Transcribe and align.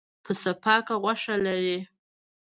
پسه 0.23 0.51
پاکه 0.63 0.95
غوښه 1.03 1.35
لري. 1.45 1.77